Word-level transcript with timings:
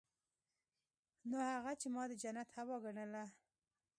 نو 1.29 1.37
هغه 1.53 1.71
چې 1.81 1.87
ما 1.95 2.03
د 2.09 2.11
جنت 2.21 2.49
هوا 2.57 2.75
ګڼله. 2.85 3.23